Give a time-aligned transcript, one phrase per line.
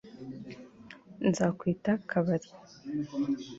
[1.27, 2.49] nzakwita kabari